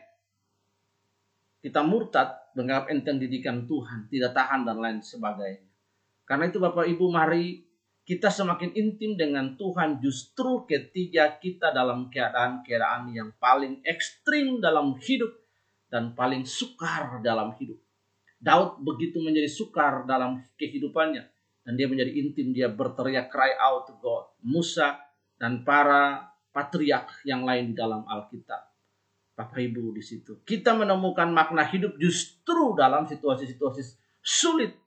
[1.58, 5.66] Kita murtad menganggap enteng didikan Tuhan, tidak tahan dan lain sebagainya.
[6.28, 7.71] Karena itu Bapak Ibu mari
[8.02, 15.30] kita semakin intim dengan Tuhan justru ketika kita dalam keadaan-keadaan yang paling ekstrim dalam hidup
[15.86, 17.78] dan paling sukar dalam hidup.
[18.42, 21.22] Daud begitu menjadi sukar dalam kehidupannya
[21.62, 24.34] dan dia menjadi intim dia berteriak cry out to God.
[24.42, 24.98] Musa
[25.38, 28.72] dan para patriark yang lain di dalam Alkitab
[29.32, 30.42] Bapak Ibu di situ.
[30.42, 33.82] Kita menemukan makna hidup justru dalam situasi-situasi
[34.20, 34.81] sulit.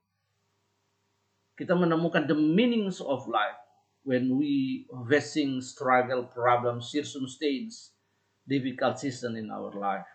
[1.56, 3.56] Kita menemukan the meanings of life
[4.04, 7.96] when we facing struggle, problems, circumstances,
[8.44, 10.08] difficult season in our life.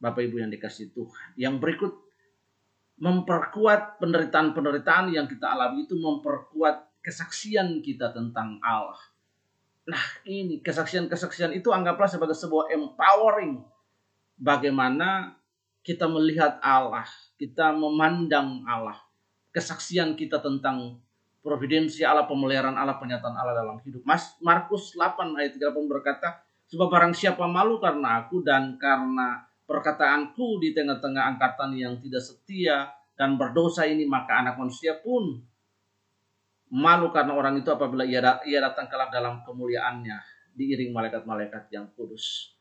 [0.00, 1.28] Bapak Ibu yang dikasih Tuhan.
[1.36, 1.92] Yang berikut
[2.96, 8.96] memperkuat penderitaan-penderitaan yang kita alami itu memperkuat kesaksian kita tentang Allah
[9.86, 13.62] Nah ini kesaksian-kesaksian itu anggaplah sebagai sebuah empowering.
[14.36, 15.38] Bagaimana
[15.86, 17.06] kita melihat Allah,
[17.38, 18.98] kita memandang Allah.
[19.56, 21.00] Kesaksian kita tentang
[21.40, 24.04] providensi Allah, pemeliharaan Allah, penyataan Allah dalam hidup.
[24.04, 30.60] Mas Markus 8 ayat 38 berkata, Sebab barang siapa malu karena aku dan karena perkataanku
[30.60, 35.40] di tengah-tengah angkatan yang tidak setia dan berdosa ini, maka anak manusia pun
[36.66, 40.18] Malu karena orang itu apabila ia, ia datang kelak dalam kemuliaannya
[40.50, 42.58] diiring malaikat-malaikat yang kudus.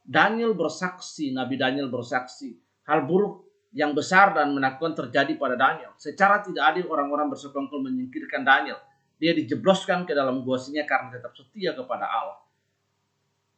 [0.00, 2.56] Daniel bersaksi, Nabi Daniel bersaksi,
[2.88, 3.44] hal buruk
[3.74, 5.90] yang besar dan menakutkan terjadi pada Daniel.
[5.98, 8.78] Secara tidak adil orang-orang bersekongkol menyingkirkan Daniel.
[9.18, 12.38] Dia dijebloskan ke dalam gua karena tetap setia kepada Allah.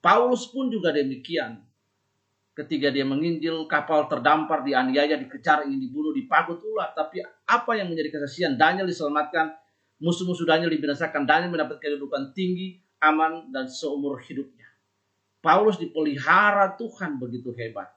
[0.01, 1.61] Paulus pun juga demikian.
[2.57, 6.97] Ketika dia menginjil, kapal terdampar, dianiaya, dikejar, ingin dibunuh, dipagut ular.
[6.97, 8.57] Tapi apa yang menjadi kesaksian?
[8.57, 9.53] Daniel diselamatkan,
[10.01, 14.65] musuh-musuh Daniel dibinasakan, Daniel mendapat kehidupan tinggi, aman, dan seumur hidupnya.
[15.45, 17.96] Paulus dipelihara Tuhan begitu hebat.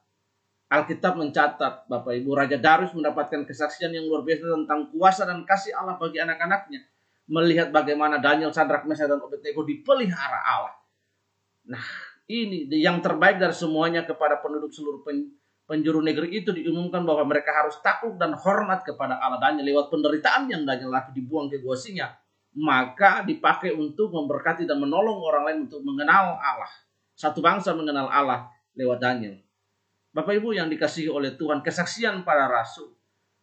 [0.70, 5.74] Alkitab mencatat, Bapak Ibu, Raja Darius mendapatkan kesaksian yang luar biasa tentang kuasa dan kasih
[5.74, 6.86] Allah bagi anak-anaknya.
[7.30, 10.74] Melihat bagaimana Daniel, Sadrak, Mesa, dan Obednego dipelihara Allah
[11.70, 11.86] Nah,
[12.26, 15.06] ini yang terbaik dari semuanya kepada penduduk seluruh
[15.70, 20.50] penjuru negeri itu diumumkan bahwa mereka harus takut dan hormat kepada Allah dan lewat penderitaan
[20.50, 22.10] yang Daniel lagi dibuang ke gua singa
[22.58, 26.72] maka dipakai untuk memberkati dan menolong orang lain untuk mengenal Allah.
[27.14, 29.38] Satu bangsa mengenal Allah lewat Daniel.
[30.10, 32.93] Bapak Ibu yang dikasihi oleh Tuhan, kesaksian para rasul.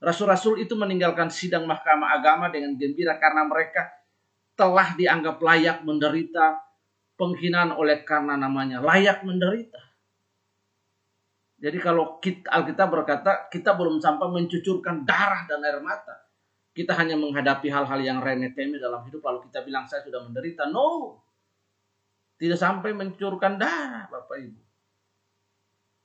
[0.02, 3.88] Rasul-rasul itu meninggalkan sidang mahkamah agama dengan gembira karena mereka
[4.58, 6.60] telah dianggap layak menderita
[7.16, 9.80] penghinaan oleh karena namanya layak menderita.
[11.56, 16.26] Jadi kalau kita, Alkitab berkata kita belum sampai mencucurkan darah dan air mata
[16.76, 20.68] kita hanya menghadapi hal-hal yang remeh temeh dalam hidup lalu kita bilang saya sudah menderita.
[20.68, 21.16] No.
[22.36, 24.60] Tidak sampai mencurkan darah Bapak Ibu.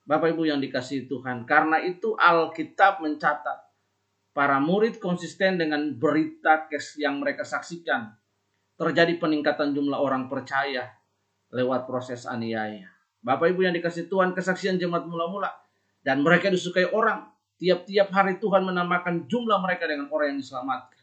[0.05, 1.45] Bapak Ibu yang dikasih Tuhan.
[1.45, 3.59] Karena itu Alkitab mencatat
[4.31, 8.13] para murid konsisten dengan berita kes yang mereka saksikan.
[8.75, 10.89] Terjadi peningkatan jumlah orang percaya
[11.53, 12.89] lewat proses aniaya.
[13.21, 15.53] Bapak Ibu yang dikasih Tuhan kesaksian jemaat mula-mula
[16.01, 20.97] dan mereka disukai orang Tiap-tiap hari Tuhan menambahkan jumlah mereka dengan orang yang diselamatkan.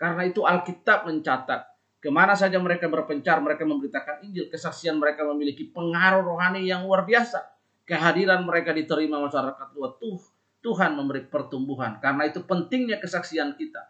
[0.00, 1.68] Karena itu Alkitab mencatat
[2.00, 4.48] ke mana saja mereka berpencar, mereka memberitakan Injil.
[4.48, 7.44] Kesaksian mereka memiliki pengaruh rohani yang luar biasa.
[7.88, 10.20] Kehadiran mereka diterima masyarakat luar tuh
[10.60, 11.96] Tuhan memberi pertumbuhan.
[12.04, 13.88] Karena itu pentingnya kesaksian kita.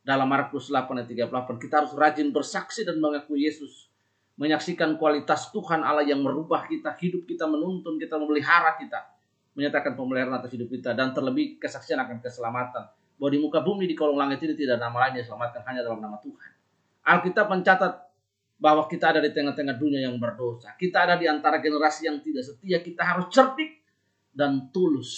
[0.00, 3.92] Dalam Markus 8 ayat 38 kita harus rajin bersaksi dan mengaku Yesus.
[4.40, 9.20] Menyaksikan kualitas Tuhan Allah yang merubah kita, hidup kita menuntun kita, memelihara kita
[9.54, 12.86] menyatakan pemeliharaan atas hidup kita dan terlebih kesaksian akan keselamatan
[13.18, 15.80] bahwa di muka bumi di kolong langit ini tidak ada nama lain yang diselamatkan hanya
[15.84, 16.50] dalam nama Tuhan.
[17.04, 17.92] Alkitab mencatat
[18.60, 20.76] bahwa kita ada di tengah-tengah dunia yang berdosa.
[20.76, 22.84] Kita ada di antara generasi yang tidak setia.
[22.84, 23.80] Kita harus cerdik
[24.36, 25.10] dan tulus,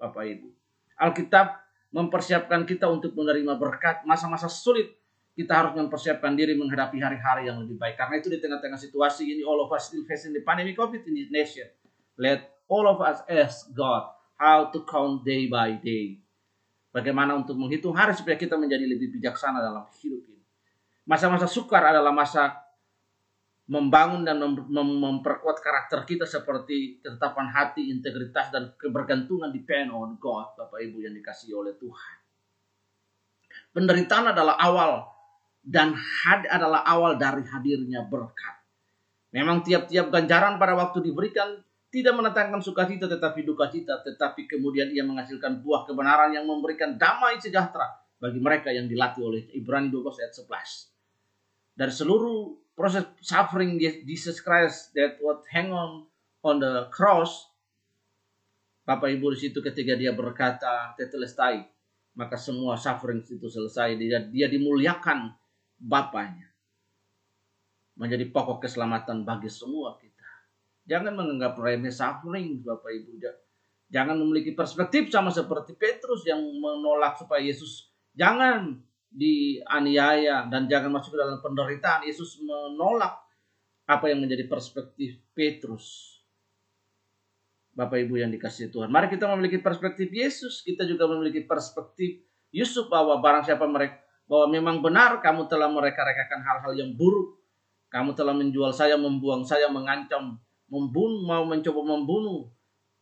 [0.00, 0.48] Bapak Ibu.
[0.96, 1.60] Alkitab
[1.92, 4.96] mempersiapkan kita untuk menerima berkat masa-masa sulit.
[5.36, 8.00] Kita harus mempersiapkan diri menghadapi hari-hari yang lebih baik.
[8.00, 11.12] Karena itu di tengah-tengah situasi ini, all of us still facing the pandemic COVID in
[11.12, 11.68] this nation.
[12.16, 14.08] Let all of us ask God
[14.40, 16.24] how to count day by day.
[16.96, 20.40] Bagaimana untuk menghitung hari supaya kita menjadi lebih bijaksana dalam hidup ini.
[21.04, 22.65] Masa-masa sukar adalah masa
[23.66, 30.54] membangun dan mem memperkuat karakter kita seperti ketetapan hati, integritas, dan kebergantungan depend on God,
[30.54, 32.16] Bapak Ibu yang dikasih oleh Tuhan.
[33.74, 35.02] Penderitaan adalah awal
[35.66, 38.54] dan had adalah awal dari hadirnya berkat.
[39.34, 41.58] Memang tiap-tiap ganjaran pada waktu diberikan
[41.90, 47.42] tidak mendatangkan sukacita tetapi duka cita, tetapi kemudian ia menghasilkan buah kebenaran yang memberikan damai
[47.42, 51.76] sejahtera bagi mereka yang dilatih oleh Ibrani 12 ayat 11.
[51.76, 56.04] Dari seluruh proses suffering Jesus Christ that what hang on
[56.44, 57.48] on the cross,
[58.86, 61.66] Bapak Ibu di situ ketika dia berkata tetelestai,
[62.14, 63.98] maka semua suffering itu selesai.
[63.98, 65.34] Dia, dia dimuliakan
[65.76, 66.48] Bapaknya.
[67.96, 70.28] Menjadi pokok keselamatan bagi semua kita.
[70.86, 73.10] Jangan menganggap remeh suffering Bapak Ibu.
[73.90, 81.14] Jangan memiliki perspektif sama seperti Petrus yang menolak supaya Yesus jangan dianiaya dan jangan masuk
[81.14, 82.04] ke dalam penderitaan.
[82.06, 83.16] Yesus menolak
[83.86, 86.18] apa yang menjadi perspektif Petrus.
[87.76, 88.88] Bapak Ibu yang dikasih Tuhan.
[88.88, 90.64] Mari kita memiliki perspektif Yesus.
[90.64, 96.42] Kita juga memiliki perspektif Yusuf bahwa barang siapa mereka bahwa memang benar kamu telah mereka-rekakan
[96.42, 97.38] hal-hal yang buruk.
[97.86, 102.50] Kamu telah menjual saya, membuang saya, mengancam membunuh, mau mencoba membunuh.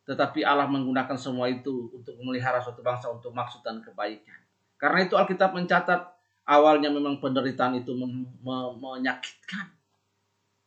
[0.05, 4.44] Tetapi Allah menggunakan semua itu untuk memelihara suatu bangsa untuk maksud dan kebaikan.
[4.77, 6.01] Karena itu Alkitab mencatat
[6.49, 7.95] awalnya memang penderitaan itu
[8.45, 9.67] menyakitkan.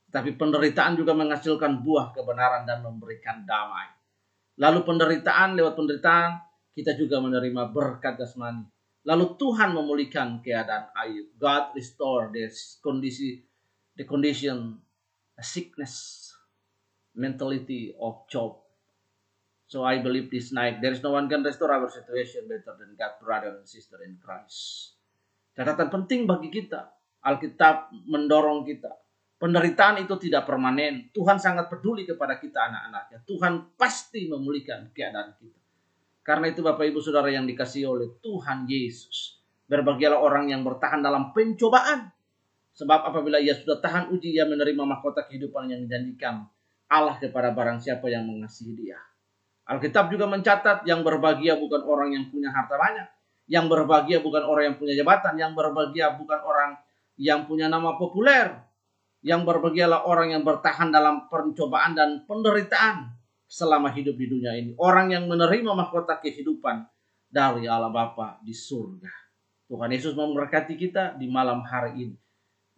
[0.07, 3.91] Tapi penderitaan juga menghasilkan buah kebenaran dan memberikan damai.
[4.57, 6.41] Lalu penderitaan lewat penderitaan
[6.73, 8.65] kita juga menerima berkat jasmani.
[9.07, 11.31] Lalu Tuhan memulihkan keadaan Ayub.
[11.39, 13.39] God restore this kondisi
[13.95, 14.77] the condition
[15.39, 16.27] a sickness
[17.15, 18.66] mentality of Job.
[19.67, 22.95] So I believe this night there is no one can restore our situation better than
[22.95, 24.95] God, brother and sister in Christ.
[25.51, 26.87] Catatan penting bagi kita,
[27.19, 28.95] Alkitab mendorong kita.
[29.37, 31.13] Penderitaan itu tidak permanen.
[31.13, 33.21] Tuhan sangat peduli kepada kita anak-anaknya.
[33.27, 35.61] Tuhan pasti memulihkan keadaan kita.
[36.25, 39.37] Karena itu Bapak Ibu Saudara yang dikasih oleh Tuhan Yesus.
[39.69, 42.09] Berbahagialah orang yang bertahan dalam pencobaan.
[42.77, 46.49] Sebab apabila ia sudah tahan uji, ia menerima mahkota kehidupan yang dijanjikan
[46.87, 48.99] Allah kepada barang siapa yang mengasihi dia.
[49.67, 53.07] Alkitab juga mencatat yang berbahagia bukan orang yang punya harta banyak.
[53.51, 55.33] Yang berbahagia bukan orang yang punya jabatan.
[55.35, 56.71] Yang berbahagia bukan orang
[57.19, 58.63] yang punya nama populer.
[59.19, 63.11] Yang berbahagialah orang yang bertahan dalam pencobaan dan penderitaan
[63.43, 64.71] selama hidup di dunia ini.
[64.79, 66.87] Orang yang menerima mahkota kehidupan
[67.27, 69.11] dari Allah Bapa di surga.
[69.67, 72.15] Tuhan Yesus memberkati kita di malam hari ini.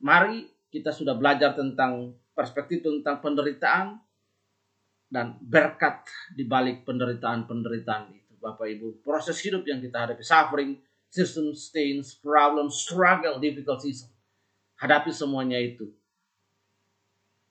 [0.02, 4.02] Mari kita sudah belajar tentang perspektif tentang penderitaan
[5.10, 6.06] dan berkat
[6.38, 8.34] di balik penderitaan-penderitaan itu.
[8.40, 10.80] Bapak Ibu, proses hidup yang kita hadapi, suffering,
[11.12, 14.08] circumstance, problem, struggle, difficulties.
[14.80, 15.92] Hadapi semuanya itu.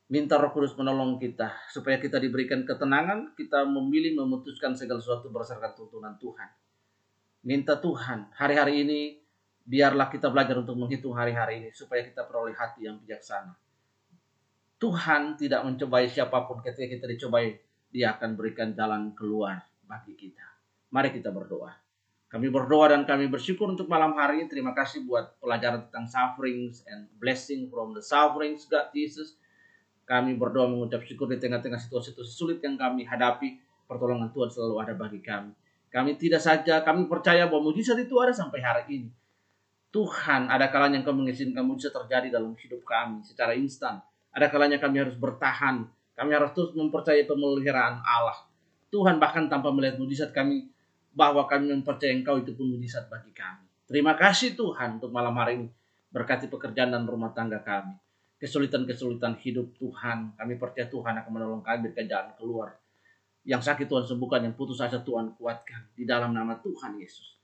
[0.09, 5.76] Minta roh kudus menolong kita, supaya kita diberikan ketenangan, kita memilih memutuskan segala sesuatu berdasarkan
[5.76, 6.48] tuntunan Tuhan.
[7.44, 9.00] Minta Tuhan, hari-hari ini,
[9.68, 13.67] biarlah kita belajar untuk menghitung hari-hari ini, supaya kita peroleh hati yang bijaksana
[14.79, 17.59] Tuhan tidak mencobai siapa pun ketika kita dicobai,
[17.91, 20.47] dia akan berikan jalan keluar bagi kita.
[20.95, 21.74] Mari kita berdoa.
[22.31, 24.47] Kami berdoa dan kami bersyukur untuk malam hari ini.
[24.47, 29.35] Terima kasih buat pelajaran tentang sufferings and blessing from the sufferings, God Jesus.
[30.07, 33.59] Kami berdoa mengucap syukur di tengah-tengah situasi-situasi sulit yang kami hadapi.
[33.89, 35.53] Pertolongan Tuhan selalu ada bagi kami.
[35.89, 39.11] Kami tidak saja, kami percaya bahwa mujizat itu ada sampai hari ini.
[39.89, 44.05] Tuhan ada kalanya yang kau mengizinkan mujizat terjadi dalam hidup kami secara instan
[44.39, 45.82] ada kalanya kami harus bertahan.
[46.14, 48.47] Kami harus terus mempercayai pemeliharaan Allah.
[48.91, 50.70] Tuhan bahkan tanpa melihat mujizat kami
[51.14, 53.66] bahwa kami mempercayai Engkau itu pun mujizat bagi kami.
[53.91, 55.68] Terima kasih Tuhan untuk malam hari ini.
[56.14, 57.95] Berkati pekerjaan dan rumah tangga kami.
[58.39, 60.39] Kesulitan-kesulitan hidup Tuhan.
[60.39, 62.78] Kami percaya Tuhan akan menolong kami berikan jalan keluar.
[63.47, 65.91] Yang sakit Tuhan sembuhkan, yang putus asa Tuhan kuatkan.
[65.95, 67.39] Di dalam nama Tuhan Yesus.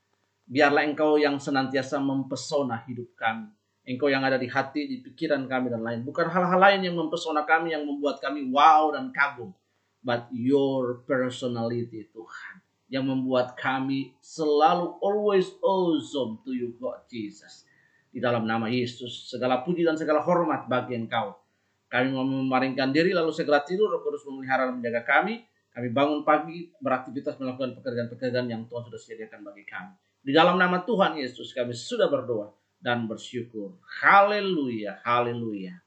[0.47, 3.49] Biarlah Engkau yang senantiasa mempesona hidup kami
[3.85, 6.01] Engkau yang ada di hati, di pikiran kami dan lain.
[6.01, 9.53] Bukan hal-hal lain yang mempesona kami, yang membuat kami wow dan kagum.
[10.01, 12.65] But your personality Tuhan.
[12.89, 17.69] Yang membuat kami selalu always awesome to you God Jesus.
[18.09, 21.37] Di dalam nama Yesus, segala puji dan segala hormat bagi engkau.
[21.85, 25.45] Kami mau memaringkan diri lalu segera tidur, kudus memelihara dan menjaga kami.
[25.77, 29.93] Kami bangun pagi, beraktivitas melakukan pekerjaan-pekerjaan yang Tuhan sudah sediakan bagi kami.
[30.25, 32.49] Di dalam nama Tuhan Yesus kami sudah berdoa
[32.85, 33.73] dan bersyukur.
[33.81, 35.81] Haleluya, haleluya.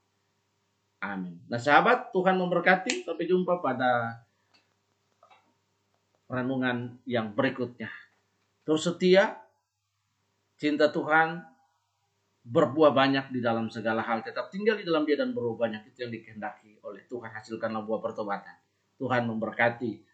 [0.99, 1.39] Amin.
[1.47, 3.07] Nah sahabat, Tuhan memberkati.
[3.07, 4.19] Sampai jumpa pada
[6.27, 7.87] renungan yang berikutnya.
[8.67, 9.39] Terus setia,
[10.59, 11.47] cinta Tuhan,
[12.43, 14.27] berbuah banyak di dalam segala hal.
[14.27, 15.95] Tetap tinggal di dalam dia dan berbuah banyak.
[15.95, 17.31] Itu yang dikehendaki oleh Tuhan.
[17.31, 18.59] Hasilkanlah buah pertobatan.
[18.99, 20.08] Tuhan memberkati